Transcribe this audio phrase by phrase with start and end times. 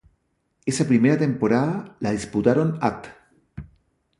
[0.71, 3.05] Esa primera temporada la disputaron At.